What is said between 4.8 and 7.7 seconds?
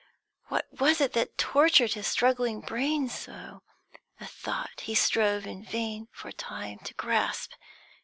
strove in vain for a time to grasp.